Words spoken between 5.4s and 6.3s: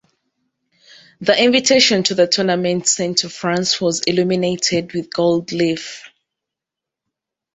leaf.